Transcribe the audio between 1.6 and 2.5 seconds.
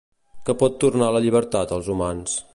als humans?